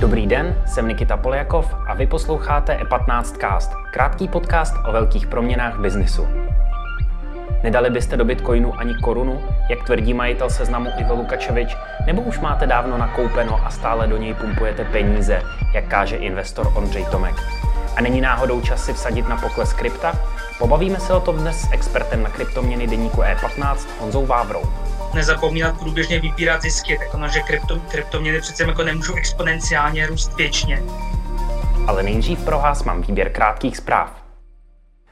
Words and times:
Dobrý 0.00 0.26
den, 0.26 0.62
jsem 0.66 0.88
Nikita 0.88 1.16
Poljakov 1.16 1.74
a 1.88 1.94
vy 1.94 2.06
posloucháte 2.06 2.80
E15 2.82 3.22
Cast, 3.22 3.72
krátký 3.92 4.28
podcast 4.28 4.74
o 4.88 4.92
velkých 4.92 5.26
proměnách 5.26 5.80
biznisu. 5.80 6.26
Nedali 7.62 7.90
byste 7.90 8.16
do 8.16 8.24
Bitcoinu 8.24 8.74
ani 8.78 8.94
korunu, 8.94 9.40
jak 9.70 9.84
tvrdí 9.84 10.14
majitel 10.14 10.50
seznamu 10.50 10.90
Ivo 10.98 11.14
Lukačevič, 11.14 11.76
nebo 12.06 12.22
už 12.22 12.38
máte 12.38 12.66
dávno 12.66 12.98
nakoupeno 12.98 13.66
a 13.66 13.70
stále 13.70 14.06
do 14.06 14.16
něj 14.16 14.34
pumpujete 14.34 14.84
peníze, 14.84 15.42
jak 15.74 15.84
káže 15.88 16.16
investor 16.16 16.72
Ondřej 16.74 17.04
Tomek. 17.10 17.34
A 17.96 18.00
není 18.00 18.20
náhodou 18.20 18.60
čas 18.60 18.84
si 18.84 18.92
vsadit 18.92 19.28
na 19.28 19.36
pokles 19.36 19.72
krypta? 19.72 20.37
Pobavíme 20.58 21.00
se 21.00 21.12
o 21.12 21.20
tom 21.20 21.36
dnes 21.36 21.60
s 21.60 21.72
expertem 21.72 22.22
na 22.22 22.30
kryptoměny 22.30 22.86
deníku 22.86 23.20
E15 23.20 23.76
Honzou 24.00 24.26
Vávrou 24.26 24.62
nezapomínat 25.14 25.78
průběžně 25.78 26.20
vybírat 26.20 26.62
zisky, 26.62 26.98
tak 26.98 27.14
ono, 27.14 27.28
že 27.28 27.40
krypto, 27.40 27.80
kryptoměny 27.90 28.40
přece 28.40 28.64
jako 28.64 28.82
nemůžou 28.82 29.14
exponenciálně 29.14 30.06
růst 30.06 30.36
věčně. 30.36 30.82
Ale 31.86 32.02
nejdřív 32.02 32.44
pro 32.44 32.58
vás 32.58 32.84
mám 32.84 33.02
výběr 33.02 33.32
krátkých 33.32 33.76
zpráv. 33.76 34.22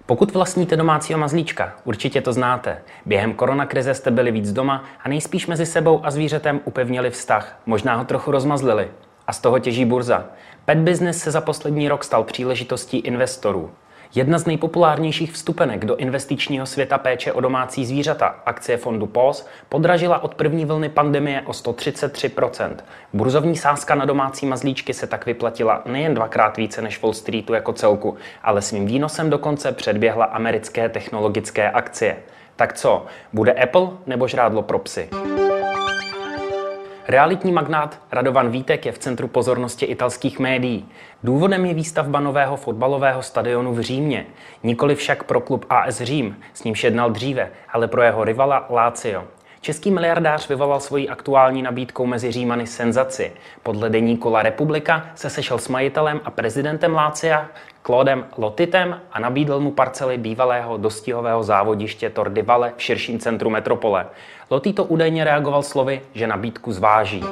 Pokud 0.06 0.34
vlastníte 0.34 0.76
domácího 0.76 1.18
mazlíčka, 1.18 1.72
určitě 1.84 2.20
to 2.20 2.32
znáte. 2.32 2.82
Během 3.06 3.34
koronakrize 3.34 3.94
jste 3.94 4.10
byli 4.10 4.30
víc 4.30 4.52
doma 4.52 4.84
a 5.04 5.08
nejspíš 5.08 5.46
mezi 5.46 5.66
sebou 5.66 6.00
a 6.06 6.10
zvířetem 6.10 6.60
upevnili 6.64 7.10
vztah, 7.10 7.58
možná 7.66 7.94
ho 7.94 8.04
trochu 8.04 8.30
rozmazlili. 8.30 8.88
A 9.26 9.32
z 9.32 9.40
toho 9.40 9.58
těží 9.58 9.84
burza. 9.84 10.24
Pet 10.64 10.78
business 10.78 11.18
se 11.18 11.30
za 11.30 11.40
poslední 11.40 11.88
rok 11.88 12.04
stal 12.04 12.24
příležitostí 12.24 12.98
investorů. 12.98 13.70
Jedna 14.14 14.38
z 14.38 14.46
nejpopulárnějších 14.46 15.32
vstupenek 15.32 15.84
do 15.84 15.96
investičního 15.96 16.66
světa 16.66 16.98
péče 16.98 17.32
o 17.32 17.40
domácí 17.40 17.86
zvířata, 17.86 18.26
akcie 18.46 18.78
fondu 18.78 19.06
POS, 19.06 19.46
podražila 19.68 20.22
od 20.22 20.34
první 20.34 20.64
vlny 20.64 20.88
pandemie 20.88 21.42
o 21.42 21.50
133%. 21.50 22.70
Burzovní 23.12 23.56
sázka 23.56 23.94
na 23.94 24.04
domácí 24.04 24.46
mazlíčky 24.46 24.94
se 24.94 25.06
tak 25.06 25.26
vyplatila 25.26 25.82
nejen 25.86 26.14
dvakrát 26.14 26.56
více 26.56 26.82
než 26.82 27.02
Wall 27.02 27.12
Streetu 27.12 27.54
jako 27.54 27.72
celku, 27.72 28.16
ale 28.42 28.62
svým 28.62 28.86
výnosem 28.86 29.30
dokonce 29.30 29.72
předběhla 29.72 30.24
americké 30.24 30.88
technologické 30.88 31.70
akcie. 31.70 32.16
Tak 32.56 32.72
co, 32.72 33.06
bude 33.32 33.52
Apple 33.52 33.88
nebo 34.06 34.28
žrádlo 34.28 34.62
pro 34.62 34.78
psy? 34.78 35.08
Realitní 37.08 37.52
magnát 37.52 38.00
Radovan 38.12 38.50
Vítek 38.50 38.86
je 38.86 38.92
v 38.92 38.98
centru 38.98 39.28
pozornosti 39.28 39.86
italských 39.86 40.38
médií. 40.38 40.88
Důvodem 41.22 41.66
je 41.66 41.74
výstavba 41.74 42.20
nového 42.20 42.56
fotbalového 42.56 43.22
stadionu 43.22 43.74
v 43.74 43.80
Římě. 43.80 44.26
Nikoli 44.62 44.94
však 44.94 45.24
pro 45.24 45.40
klub 45.40 45.66
AS 45.68 46.00
Řím, 46.00 46.36
s 46.54 46.64
nímž 46.64 46.84
jednal 46.84 47.10
dříve, 47.10 47.50
ale 47.72 47.88
pro 47.88 48.02
jeho 48.02 48.24
rivala 48.24 48.66
Lazio. 48.70 49.24
Český 49.66 49.90
miliardář 49.90 50.48
vyvolal 50.48 50.80
svoji 50.80 51.08
aktuální 51.08 51.62
nabídkou 51.62 52.06
mezi 52.06 52.32
Římany 52.32 52.66
senzaci. 52.66 53.32
Podle 53.62 53.90
deníku 53.90 54.30
La 54.30 54.42
Republika 54.42 55.06
se 55.14 55.30
sešel 55.30 55.58
s 55.58 55.68
majitelem 55.68 56.20
a 56.24 56.30
prezidentem 56.30 56.94
Lácia 56.94 57.48
Claudem 57.86 58.24
Lotitem 58.36 59.00
a 59.12 59.20
nabídl 59.20 59.60
mu 59.60 59.70
parcely 59.70 60.18
bývalého 60.18 60.76
dostihového 60.76 61.42
závodiště 61.42 62.10
Tor 62.10 62.30
di 62.30 62.42
Valle 62.42 62.72
v 62.76 62.82
širším 62.82 63.18
centru 63.18 63.50
metropole. 63.50 64.06
Lotito 64.50 64.84
údajně 64.84 65.24
reagoval 65.24 65.62
slovy, 65.62 66.00
že 66.14 66.26
nabídku 66.26 66.72
zváží. 66.72 67.24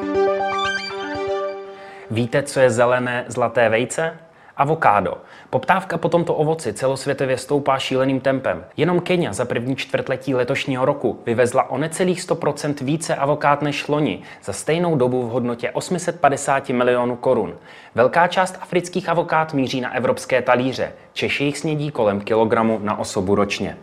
Víte, 2.11 2.43
co 2.43 2.61
je 2.61 2.71
zelené 2.71 3.25
zlaté 3.29 3.69
vejce? 3.69 4.19
Avokádo. 4.57 5.15
Poptávka 5.51 5.99
po 5.99 6.09
tomto 6.09 6.35
ovoci 6.35 6.73
celosvětově 6.73 7.39
stoupá 7.39 7.79
šíleným 7.79 8.21
tempem. 8.21 8.65
Jenom 8.77 9.01
Kenia 9.01 9.33
za 9.33 9.45
první 9.45 9.77
čtvrtletí 9.77 10.35
letošního 10.35 10.85
roku 10.85 11.21
vyvezla 11.27 11.71
o 11.71 11.79
necelých 11.79 12.21
100% 12.21 12.85
více 12.85 13.15
avokád 13.15 13.63
než 13.63 13.89
loni 13.89 14.23
za 14.45 14.53
stejnou 14.53 14.97
dobu 14.97 15.23
v 15.23 15.31
hodnotě 15.31 15.71
850 15.71 16.69
milionů 16.69 17.17
korun. 17.17 17.55
Velká 17.95 18.27
část 18.27 18.59
afrických 18.61 19.09
avokád 19.09 19.55
míří 19.55 19.81
na 19.81 19.95
evropské 19.95 20.43
talíře. 20.43 20.93
Češi 21.13 21.45
jich 21.45 21.59
snědí 21.59 21.91
kolem 21.91 22.21
kilogramu 22.21 22.81
na 22.83 22.99
osobu 22.99 23.35
ročně. 23.35 23.77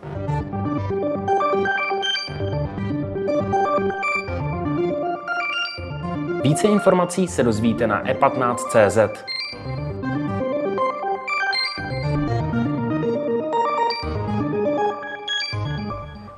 Více 6.42 6.68
informací 6.68 7.28
se 7.28 7.42
dozvíte 7.42 7.86
na 7.86 8.04
e15.cz. 8.04 9.31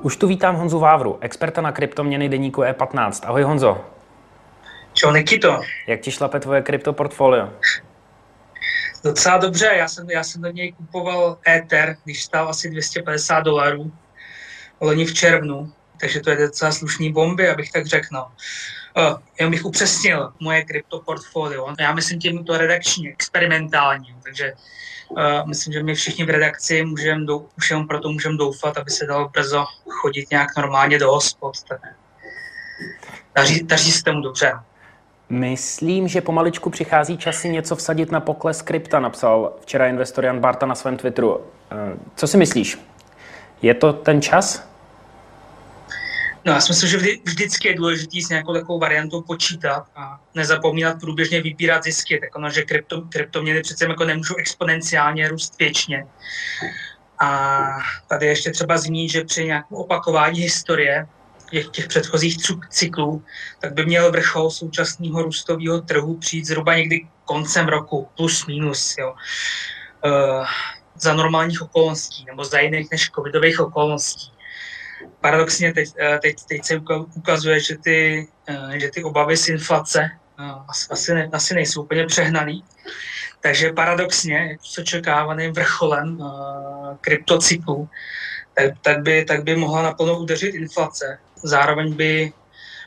Už 0.04 0.16
tu 0.16 0.26
vítám 0.26 0.56
Honzu 0.56 0.78
Vávru, 0.78 1.18
experta 1.20 1.60
na 1.60 1.72
kryptoměny 1.72 2.28
deníku 2.28 2.60
E15. 2.60 3.28
Ahoj 3.28 3.42
Honzo. 3.42 3.84
Čau 4.92 5.12
Nikito. 5.12 5.60
Jak 5.86 6.00
ti 6.00 6.10
šlape 6.10 6.40
tvoje 6.40 6.62
kryptoportfolio? 6.62 7.52
Docela 9.04 9.38
dobře, 9.38 9.70
já 9.76 9.88
jsem, 9.88 10.10
já 10.10 10.24
jsem 10.24 10.42
do 10.42 10.50
něj 10.50 10.72
kupoval 10.72 11.38
Ether, 11.48 11.96
když 12.04 12.24
stál 12.24 12.48
asi 12.48 12.70
250 12.70 13.40
dolarů, 13.40 13.92
loni 14.80 15.04
v 15.04 15.14
červnu, 15.14 15.72
takže 16.00 16.20
to 16.20 16.30
je 16.30 16.36
docela 16.36 16.72
slušný 16.72 17.12
bomby, 17.12 17.48
abych 17.48 17.72
tak 17.72 17.86
řekl. 17.86 18.16
Uh, 18.96 19.18
já 19.40 19.50
bych 19.50 19.64
upřesnil 19.64 20.32
moje 20.40 20.64
kryptoportfolio. 20.64 21.74
Já 21.80 21.94
myslím 21.94 22.20
tím 22.20 22.44
to 22.44 22.58
redakčně, 22.58 23.10
experimentální, 23.10 24.16
takže 24.22 24.52
Uh, 25.10 25.48
myslím, 25.48 25.72
že 25.72 25.82
my 25.82 25.94
všichni 25.94 26.24
v 26.24 26.30
redakci 26.30 26.84
můžeme, 26.84 27.24
už 27.58 27.70
jenom 27.70 27.88
proto 27.88 28.12
můžeme 28.12 28.36
doufat, 28.36 28.78
aby 28.78 28.90
se 28.90 29.06
dalo 29.06 29.28
brzo 29.28 29.64
chodit 29.88 30.30
nějak 30.30 30.56
normálně 30.56 30.98
do 30.98 31.12
hospod. 31.12 31.52
Daří, 33.34 33.62
daří 33.62 33.92
se 33.92 34.04
tomu 34.04 34.20
dobře. 34.20 34.52
Myslím, 35.28 36.08
že 36.08 36.20
pomaličku 36.20 36.70
přichází 36.70 37.18
časy 37.18 37.48
něco 37.48 37.76
vsadit 37.76 38.10
na 38.10 38.20
pokles 38.20 38.62
krypta, 38.62 39.00
napsal 39.00 39.52
včera 39.60 39.86
investor 39.86 40.24
Jan 40.24 40.40
Barta 40.40 40.66
na 40.66 40.74
svém 40.74 40.96
Twitteru. 40.96 41.40
Eh, 41.70 41.96
co 42.16 42.26
si 42.26 42.36
myslíš? 42.36 42.78
Je 43.62 43.74
to 43.74 43.92
ten 43.92 44.22
čas? 44.22 44.68
No 46.44 46.52
já 46.52 46.60
si 46.60 46.72
myslím, 46.72 46.90
že 46.90 46.96
vždy, 46.96 47.20
vždycky 47.24 47.68
je 47.68 47.74
důležité 47.74 48.22
s 48.22 48.28
nějakou 48.28 48.52
takovou 48.52 48.78
variantou 48.78 49.22
počítat 49.22 49.86
a 49.96 50.20
nezapomínat 50.34 51.00
průběžně 51.00 51.42
vybírat 51.42 51.84
zisky. 51.84 52.20
Tak 52.20 52.36
ono, 52.36 52.50
že 52.50 52.62
krypto, 52.62 53.02
kryptoměny 53.02 53.62
přece 53.62 53.84
jako 53.84 54.04
nemůžou 54.04 54.34
exponenciálně 54.36 55.28
růst 55.28 55.58
věčně. 55.58 56.06
A 57.18 57.60
tady 58.08 58.26
ještě 58.26 58.50
třeba 58.50 58.76
zmínit, 58.76 59.10
že 59.10 59.24
při 59.24 59.44
nějakém 59.44 59.76
opakování 59.76 60.40
historie 60.40 61.06
těch, 61.50 61.68
těch 61.68 61.88
předchozích 61.88 62.36
cyklů, 62.68 63.22
tak 63.60 63.74
by 63.74 63.86
měl 63.86 64.12
vrchol 64.12 64.50
současného 64.50 65.22
růstového 65.22 65.80
trhu 65.80 66.16
přijít 66.16 66.46
zhruba 66.46 66.74
někdy 66.74 67.06
koncem 67.24 67.66
roku, 67.68 68.08
plus 68.16 68.46
minus. 68.46 68.94
Jo. 68.98 69.14
Uh, 70.04 70.46
za 71.00 71.14
normálních 71.14 71.62
okolností 71.62 72.24
nebo 72.24 72.44
za 72.44 72.58
jiných 72.58 72.90
než 72.90 73.10
covidových 73.10 73.60
okolností 73.60 74.33
paradoxně 75.20 75.72
teď, 75.72 75.88
eh, 76.00 76.18
teď, 76.22 76.36
teď 76.48 76.64
se 76.64 76.82
ukazuje, 77.16 77.60
že 77.60 77.78
ty, 77.78 78.28
eh, 78.48 78.80
že 78.80 78.90
ty 78.90 79.04
obavy 79.04 79.36
z 79.36 79.48
inflace 79.48 80.10
eh, 80.40 80.52
asi, 80.90 81.14
ne, 81.14 81.28
asi 81.32 81.54
nejsou 81.54 81.82
úplně 81.82 82.06
přehnaný. 82.06 82.64
Takže 83.40 83.72
paradoxně, 83.72 84.56
s 84.62 84.78
očekávaným 84.78 85.52
vrcholem 85.52 86.18
kryptocyklu, 87.00 87.88
tak, 88.54 88.72
tak, 88.82 89.02
by, 89.02 89.24
tak 89.24 89.44
by 89.44 89.56
mohla 89.56 89.82
naplno 89.82 90.18
udeřit 90.18 90.54
inflace. 90.54 91.18
Zároveň 91.42 91.94
by, 91.94 92.32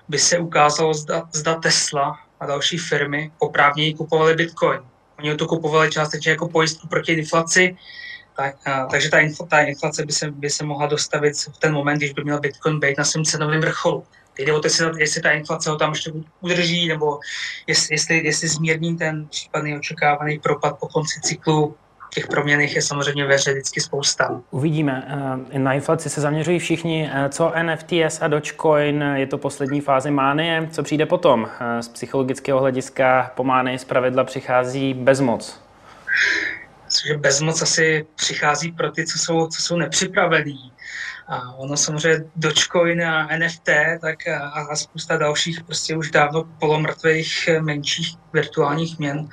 by 0.08 0.20
se 0.20 0.40
ukázalo, 0.40 0.94
zda, 0.94 1.30
zda 1.34 1.56
Tesla 1.56 2.20
a 2.40 2.46
další 2.46 2.78
firmy 2.78 3.32
oprávněji 3.38 3.94
kupovali 3.94 4.36
Bitcoin. 4.36 4.80
Oni 5.20 5.36
to 5.36 5.46
kupovali 5.46 5.92
částečně 5.92 6.32
jako 6.32 6.50
pojistku 6.50 6.88
proti 6.88 7.14
inflaci, 7.14 7.78
tak, 8.38 8.56
a, 8.66 8.86
takže 8.86 9.10
ta, 9.10 9.20
infl, 9.20 9.46
ta 9.46 9.60
inflace 9.60 10.06
by 10.06 10.14
se, 10.14 10.32
by 10.32 10.50
se 10.50 10.66
mohla 10.66 10.88
dostavit 10.88 11.34
v 11.38 11.58
ten 11.58 11.74
moment, 11.74 11.98
když 11.98 12.14
by 12.14 12.24
měl 12.24 12.40
Bitcoin 12.40 12.80
být 12.80 12.98
na 12.98 13.04
svém 13.04 13.26
cenovém 13.26 13.62
vrcholu. 13.62 14.04
Jde 14.38 14.54
o 14.54 14.60
to, 14.60 14.68
jestli, 14.98 15.22
ta 15.22 15.32
inflace 15.32 15.70
ho 15.70 15.76
tam 15.76 15.90
ještě 15.90 16.12
udrží, 16.42 16.88
nebo 16.88 17.20
jestli, 17.68 17.94
jestli, 17.96 18.26
jestli 18.26 18.48
zmírní 18.48 18.98
ten 18.98 19.28
případný 19.28 19.78
očekávaný 19.78 20.40
propad 20.40 20.80
po 20.80 20.88
konci 20.88 21.22
cyklu 21.22 21.76
těch 22.14 22.28
proměných 22.28 22.76
je 22.76 22.82
samozřejmě 22.82 23.26
ve 23.26 23.36
hře 23.36 23.52
vždycky 23.52 23.82
spousta. 23.82 24.42
Uvidíme. 24.52 25.08
Eh, 25.52 25.60
na 25.60 25.74
inflaci 25.74 26.10
se 26.10 26.22
zaměřují 26.22 26.60
všichni. 26.60 27.10
Eh, 27.14 27.30
co 27.30 27.54
NFTs 27.64 28.22
a 28.22 28.28
Dogecoin? 28.28 29.04
Je 29.16 29.28
to 29.28 29.38
poslední 29.38 29.82
fáze 29.82 30.12
mánie. 30.12 30.68
Co 30.72 30.84
přijde 30.84 31.06
potom? 31.06 31.50
Eh, 31.60 31.84
z 31.84 31.88
psychologického 31.88 32.60
hlediska 32.60 33.32
po 33.36 33.44
mánii 33.44 33.78
zpravidla 33.78 34.24
přichází 34.24 34.94
bezmoc 34.94 35.68
že 37.08 37.18
bezmoc 37.18 37.62
asi 37.62 38.06
přichází 38.16 38.72
pro 38.72 38.92
ty, 38.92 39.06
co 39.06 39.18
jsou, 39.18 39.48
co 39.48 39.62
jsou 39.62 39.78
nepřipravení. 39.78 40.72
A 41.28 41.54
ono 41.54 41.78
samozřejmě 41.78 42.24
Dogecoin 42.36 43.04
a 43.04 43.38
NFT 43.38 43.70
tak 44.02 44.28
a, 44.28 44.50
a 44.72 44.76
spousta 44.76 45.18
dalších 45.18 45.64
prostě 45.64 45.96
už 45.96 46.12
dávno 46.12 46.44
polomrtvých 46.60 47.50
menších 47.60 48.16
virtuálních 48.34 49.00
měn, 49.00 49.30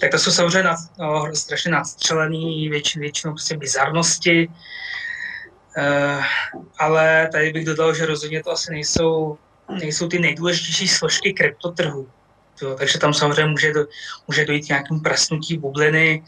tak 0.00 0.10
to 0.10 0.18
jsou 0.18 0.30
samozřejmě 0.30 0.62
nad, 0.62 0.78
no, 0.98 1.34
strašně 1.34 1.70
nadstřelený, 1.70 2.68
většinou, 2.68 3.00
většinou 3.00 3.32
prostě 3.32 3.56
bizarnosti. 3.56 4.48
Uh, 5.78 6.24
ale 6.78 7.28
tady 7.32 7.52
bych 7.52 7.64
dodal, 7.64 7.94
že 7.94 8.06
rozhodně 8.06 8.42
to 8.42 8.50
asi 8.50 8.72
nejsou, 8.72 9.38
nejsou 9.80 10.08
ty 10.08 10.18
nejdůležitější 10.18 10.88
složky 10.88 11.32
kryptotrhu. 11.32 12.08
Jo, 12.62 12.74
takže 12.78 12.98
tam 12.98 13.14
samozřejmě 13.14 13.50
může, 13.50 13.72
do, 13.72 13.86
může 14.28 14.44
dojít 14.44 14.66
k 14.66 14.68
nějakému 14.68 15.00
prasnutí 15.00 15.58
bubliny, 15.58 16.24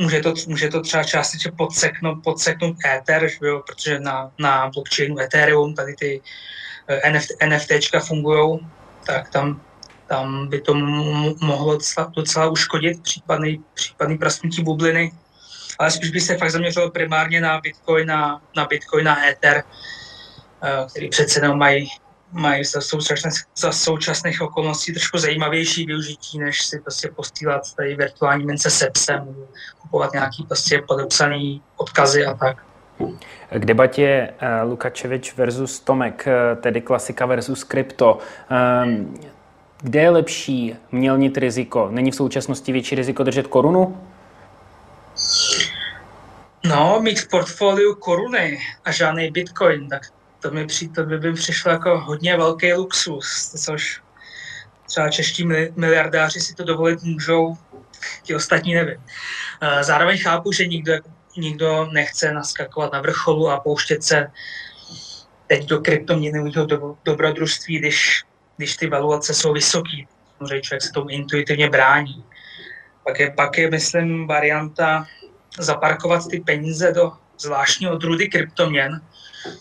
může 0.00 0.20
to, 0.20 0.34
může 0.46 0.68
to 0.68 0.80
třeba 0.80 1.04
částečně 1.04 1.52
podseknout, 1.52 2.24
podseknout 2.24 2.76
Ether, 2.86 3.30
jo, 3.42 3.62
protože 3.66 4.00
na, 4.00 4.32
na 4.38 4.70
blockchainu 4.74 5.20
Ethereum 5.20 5.74
tady 5.74 5.94
ty 5.94 6.22
eh, 6.88 7.12
NFT, 7.12 7.30
NFTčka 7.46 8.00
fungují, 8.00 8.58
tak 9.06 9.30
tam, 9.30 9.62
tam 10.06 10.48
by 10.48 10.60
to 10.60 10.74
mohlo 11.40 11.72
docela, 11.72 12.12
docela 12.16 12.48
uškodit 12.48 13.02
případný, 13.02 13.64
případný 13.74 14.18
prasnutí 14.18 14.62
bubliny. 14.62 15.12
Ale 15.78 15.90
spíš 15.90 16.10
by 16.10 16.20
se 16.20 16.36
fakt 16.36 16.50
zaměřil 16.50 16.90
primárně 16.90 17.40
na 17.40 17.60
Bitcoin, 17.60 18.06
na, 18.06 18.42
na 18.56 18.64
Bitcoin, 18.64 19.04
na 19.04 19.28
Ether, 19.28 19.62
eh, 20.62 20.86
který 20.90 21.08
přece 21.08 21.38
jenom 21.40 21.58
mají 21.58 21.88
mají 22.32 22.64
za 22.64 22.80
současných, 22.80 23.34
za 23.56 23.72
současných 23.72 24.42
okolností 24.42 24.92
trošku 24.92 25.18
zajímavější 25.18 25.86
využití, 25.86 26.38
než 26.38 26.64
si 26.64 26.80
prostě 26.80 27.08
postílat 27.16 27.74
tady 27.76 27.96
virtuální 27.96 28.46
mince 28.46 28.70
sepsem, 28.70 29.36
kupovat 29.82 30.12
nějaký 30.12 30.44
prostě 30.44 30.82
podepsaný 30.88 31.62
odkazy 31.76 32.24
a 32.26 32.34
tak. 32.34 32.56
K 33.50 33.64
debatě 33.64 34.34
uh, 34.42 34.70
Lukačevič 34.70 35.36
versus 35.36 35.80
Tomek, 35.80 36.26
uh, 36.26 36.62
tedy 36.62 36.80
klasika 36.80 37.26
versus 37.26 37.64
krypto. 37.64 38.18
Um, 38.84 39.14
kde 39.82 40.00
je 40.00 40.10
lepší 40.10 40.76
mělnit 40.92 41.38
riziko? 41.38 41.88
Není 41.90 42.10
v 42.10 42.14
současnosti 42.14 42.72
větší 42.72 42.94
riziko 42.94 43.24
držet 43.24 43.46
korunu? 43.46 44.00
No, 46.64 47.00
mít 47.02 47.20
v 47.20 47.28
portfoliu 47.28 47.94
koruny 47.94 48.58
a 48.84 48.92
žádný 48.92 49.30
bitcoin, 49.30 49.88
tak 49.88 50.02
to 50.40 50.50
mi, 50.50 50.66
při, 50.66 50.88
to 50.88 51.04
by, 51.04 51.18
by 51.18 51.32
přišlo 51.32 51.72
jako 51.72 52.00
hodně 52.00 52.36
velký 52.36 52.72
luxus, 52.72 53.54
což 53.64 54.00
třeba 54.86 55.10
čeští 55.10 55.44
miliardáři 55.76 56.40
si 56.40 56.54
to 56.54 56.64
dovolit 56.64 57.02
můžou, 57.02 57.56
ti 58.22 58.34
ostatní 58.34 58.74
nevím. 58.74 59.04
Eh, 59.60 59.84
zároveň 59.84 60.18
chápu, 60.18 60.52
že 60.52 60.66
nikdo, 60.66 60.92
nikdo 61.36 61.88
nechce 61.92 62.32
naskakovat 62.32 62.92
na 62.92 63.00
vrcholu 63.00 63.50
a 63.50 63.60
pouštět 63.60 64.04
se 64.04 64.30
teď 65.46 65.66
do 65.66 65.80
kryptoměnového 65.80 66.66
do, 66.66 66.96
dobrodružství, 67.04 67.78
když, 67.78 68.24
když 68.56 68.76
ty 68.76 68.86
valuace 68.86 69.34
jsou 69.34 69.52
vysoký. 69.52 70.08
Samozřejmě 70.38 70.60
člověk 70.60 70.82
se 70.82 70.92
tomu 70.92 71.08
intuitivně 71.08 71.70
brání. 71.70 72.24
Pak 73.04 73.20
je, 73.20 73.30
pak 73.30 73.58
je, 73.58 73.70
myslím, 73.70 74.26
varianta 74.26 75.06
zaparkovat 75.58 76.28
ty 76.30 76.40
peníze 76.40 76.92
do 76.92 77.12
zvláštní 77.38 77.88
odrůdy 77.88 78.28
kryptoměn, 78.28 79.00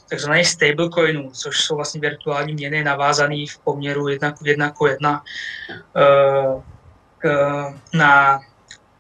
takzvaných 0.09 0.47
stablecoinů, 0.47 1.31
což 1.31 1.61
jsou 1.61 1.75
vlastně 1.75 2.01
virtuální 2.01 2.53
měny 2.53 2.83
navázané 2.83 3.45
v 3.51 3.57
poměru 3.63 4.07
1 4.07 4.31
k 4.31 4.35
1 4.45 4.69
k 4.69 4.75
1 4.89 5.23
na 7.93 8.39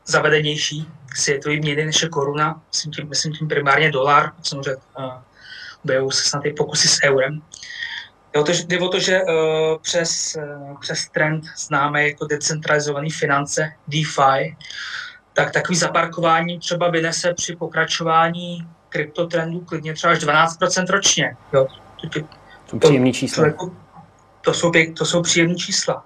zavedenější 0.05 0.87
světové 1.15 1.55
měny 1.55 1.85
než 1.85 2.01
je 2.01 2.09
koruna, 2.09 2.61
myslím 2.71 2.91
tím, 2.91 3.09
myslím 3.09 3.33
tím 3.33 3.47
primárně 3.47 3.91
dolar, 3.91 4.31
samozřejmě 4.43 4.75
uh, 4.99 5.11
objevují 5.83 6.11
se 6.11 6.29
snad 6.29 6.45
i 6.45 6.53
pokusy 6.53 6.87
s 6.87 6.99
eurem. 7.03 7.41
Jde 8.33 8.39
o 8.39 8.43
to, 8.43 8.51
jde 8.51 8.79
o 8.79 8.89
to 8.89 8.99
že 8.99 9.21
uh, 9.21 9.77
přes, 9.81 10.35
uh, 10.35 10.79
přes 10.79 11.09
trend 11.09 11.43
známe 11.57 12.07
jako 12.07 12.25
decentralizované 12.25 13.07
finance, 13.19 13.71
DeFi, 13.87 14.57
tak 15.33 15.51
takový 15.51 15.77
zaparkování 15.77 16.59
třeba 16.59 16.89
vynese 16.89 17.33
při 17.33 17.55
pokračování 17.55 18.67
kryptotrendu 18.89 19.59
klidně 19.59 19.93
třeba 19.93 20.13
až 20.13 20.19
12% 20.19 20.85
ročně. 20.89 21.37
Jo. 21.53 21.67
To, 22.13 22.19
to, 22.69 22.77
příjemný 22.77 23.13
čísla. 23.13 23.45
To 24.41 24.53
jsou, 24.53 24.71
to 24.97 25.05
jsou 25.05 25.21
příjemné 25.21 25.55
čísla. 25.55 26.05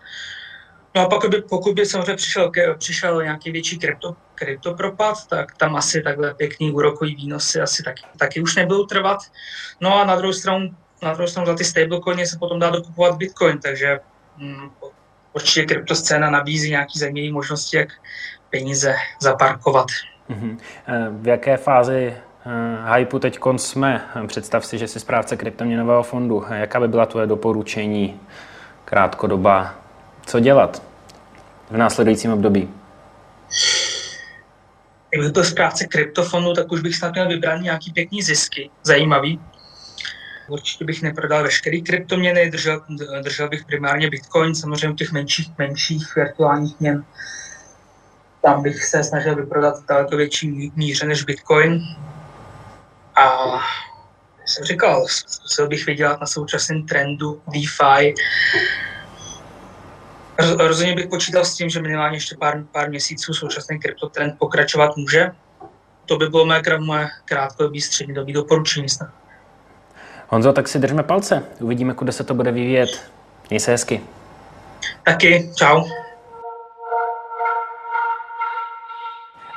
No 0.95 1.01
a 1.01 1.09
pokud 1.09 1.29
by, 1.29 1.41
pokud 1.41 1.75
by 1.75 1.85
samozřejmě 1.85 2.15
přišel, 2.15 2.51
přišel 2.77 3.23
nějaký 3.23 3.51
větší 3.51 3.79
krypto, 3.79 4.15
kryptopropad, 4.35 5.27
tak 5.27 5.57
tam 5.57 5.75
asi 5.75 6.01
takhle 6.01 6.33
pěkný 6.33 6.71
úrokový 6.71 7.15
výnosy 7.15 7.61
asi 7.61 7.83
taky, 7.83 8.03
taky 8.17 8.41
už 8.41 8.55
nebudou 8.55 8.85
trvat. 8.85 9.19
No 9.81 10.01
a 10.01 10.05
na 10.05 10.15
druhou 10.15 10.33
stranu, 10.33 10.75
na 11.01 11.13
druhou 11.13 11.27
stranu 11.27 11.45
za 11.45 11.55
ty 11.55 11.63
stablecoiny 11.63 12.27
se 12.27 12.37
potom 12.37 12.59
dá 12.59 12.69
dokupovat 12.69 13.17
bitcoin, 13.17 13.59
takže 13.59 13.99
hm, 14.37 14.69
určitě 15.33 15.65
kryptoscéna 15.65 16.29
nabízí 16.29 16.69
nějaký 16.69 16.99
zajímavé 16.99 17.31
možnosti, 17.31 17.77
jak 17.77 17.89
peníze 18.49 18.95
zaparkovat. 19.21 19.87
Mm-hmm. 20.29 20.57
V 21.21 21.27
jaké 21.27 21.57
fázi 21.57 22.17
hypeu 22.95 23.19
teď 23.19 23.39
jsme? 23.57 24.01
Představ 24.27 24.65
si, 24.65 24.77
že 24.77 24.87
jsi 24.87 24.99
správce 24.99 25.37
kryptoměnového 25.37 26.03
fondu. 26.03 26.45
Jaká 26.49 26.79
by 26.79 26.87
byla 26.87 27.05
tvoje 27.05 27.27
doporučení 27.27 28.19
krátkodoba? 28.85 29.75
Co 30.25 30.39
dělat 30.39 30.83
v 31.69 31.77
následujícím 31.77 32.33
období? 32.33 32.69
Kdybych 35.09 35.31
byl 35.31 35.43
správce 35.43 35.85
kryptofondu, 35.85 36.53
tak 36.53 36.71
už 36.71 36.81
bych 36.81 36.95
snad 36.95 37.13
měl 37.13 37.27
vybrat 37.27 37.61
nějaký 37.61 37.91
pěkný 37.91 38.21
zisky, 38.21 38.69
zajímavý. 38.83 39.39
Určitě 40.49 40.85
bych 40.85 41.01
neprodal 41.01 41.43
veškerý 41.43 41.81
kryptoměny, 41.81 42.51
držel, 42.51 42.81
držel 43.23 43.49
bych 43.49 43.65
primárně 43.65 44.09
Bitcoin, 44.09 44.55
samozřejmě 44.55 44.93
těch 44.93 45.11
menších, 45.11 45.57
menších 45.57 46.15
virtuálních 46.15 46.79
měn. 46.79 47.05
Tam 48.41 48.63
bych 48.63 48.83
se 48.83 49.03
snažil 49.03 49.35
vyprodat 49.35 49.75
daleko 49.89 50.17
větší 50.17 50.71
míře 50.75 51.05
než 51.05 51.23
Bitcoin. 51.23 51.81
A 53.15 53.59
jsem 54.45 54.65
říkal, 54.65 55.05
zkusil 55.07 55.67
bych 55.67 55.85
vydělat 55.85 56.19
na 56.21 56.27
současném 56.27 56.85
trendu 56.85 57.41
DeFi. 57.47 58.13
Rozhodně 60.57 60.95
bych 60.95 61.07
počítal 61.07 61.45
s 61.45 61.55
tím, 61.55 61.69
že 61.69 61.81
minimálně 61.81 62.17
ještě 62.17 62.35
pár, 62.39 62.63
pár 62.71 62.89
měsíců 62.89 63.33
současný 63.33 63.79
kryptotrend 63.79 64.39
pokračovat 64.39 64.97
může. 64.97 65.31
To 66.05 66.17
by 66.17 66.29
bylo 66.29 66.45
moje, 66.45 66.61
moje 66.79 67.09
krátkodobý 67.25 67.81
střednědobý 67.81 68.33
doporučení 68.33 68.89
snad. 68.89 69.09
Honzo, 70.27 70.53
tak 70.53 70.67
si 70.67 70.79
držme 70.79 71.03
palce. 71.03 71.43
Uvidíme, 71.59 71.93
kudy 71.93 72.11
se 72.11 72.23
to 72.23 72.33
bude 72.33 72.51
vyvíjet. 72.51 73.11
Měj 73.49 73.59
se 73.59 73.71
hezky. 73.71 74.01
Taky, 75.05 75.51
čau. 75.55 75.83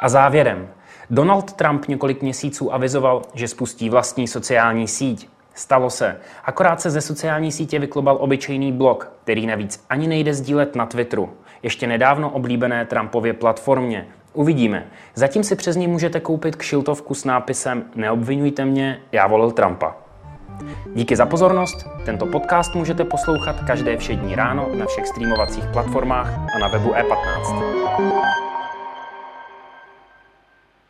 A 0.00 0.08
závěrem. 0.08 0.75
Donald 1.10 1.52
Trump 1.52 1.88
několik 1.88 2.22
měsíců 2.22 2.74
avizoval, 2.74 3.22
že 3.34 3.48
spustí 3.48 3.90
vlastní 3.90 4.28
sociální 4.28 4.88
síť. 4.88 5.28
Stalo 5.54 5.90
se. 5.90 6.16
Akorát 6.44 6.80
se 6.80 6.90
ze 6.90 7.00
sociální 7.00 7.52
sítě 7.52 7.78
vyklobal 7.78 8.16
obyčejný 8.20 8.72
blog, 8.72 9.12
který 9.22 9.46
navíc 9.46 9.84
ani 9.90 10.08
nejde 10.08 10.34
sdílet 10.34 10.76
na 10.76 10.86
Twitteru. 10.86 11.30
Ještě 11.62 11.86
nedávno 11.86 12.30
oblíbené 12.30 12.86
Trumpově 12.86 13.32
platformě. 13.32 14.06
Uvidíme. 14.32 14.86
Zatím 15.14 15.44
si 15.44 15.56
přes 15.56 15.76
ní 15.76 15.88
můžete 15.88 16.20
koupit 16.20 16.56
kšiltovku 16.56 17.14
s 17.14 17.24
nápisem 17.24 17.84
Neobvinujte 17.94 18.64
mě, 18.64 19.00
já 19.12 19.26
volil 19.26 19.50
Trumpa. 19.50 19.96
Díky 20.94 21.16
za 21.16 21.26
pozornost. 21.26 21.86
Tento 22.04 22.26
podcast 22.26 22.74
můžete 22.74 23.04
poslouchat 23.04 23.56
každé 23.66 23.96
všední 23.96 24.34
ráno 24.34 24.68
na 24.74 24.86
všech 24.86 25.06
streamovacích 25.06 25.64
platformách 25.72 26.38
a 26.56 26.58
na 26.58 26.68
webu 26.68 26.92
e15. 26.92 28.45